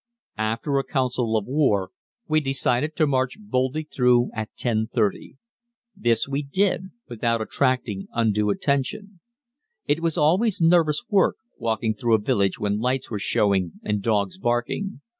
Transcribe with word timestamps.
After 0.39 0.79
a 0.79 0.83
council 0.83 1.37
of 1.37 1.45
war 1.45 1.91
we 2.27 2.39
decided 2.39 2.95
to 2.95 3.05
march 3.05 3.37
boldly 3.39 3.83
through 3.83 4.31
at 4.33 4.49
10.30. 4.57 5.33
This 5.95 6.27
we 6.27 6.41
did 6.41 6.85
without 7.07 7.39
attracting 7.39 8.07
undue 8.11 8.49
attention. 8.49 9.19
It 9.85 9.99
was 10.01 10.17
always 10.17 10.59
nervous 10.59 11.03
work 11.07 11.35
walking 11.59 11.93
through 11.93 12.15
a 12.15 12.19
village 12.19 12.57
when 12.57 12.79
lights 12.79 13.11
were 13.11 13.19
showing 13.19 13.73
and 13.83 14.01
dogs 14.01 14.39
barking. 14.39 15.01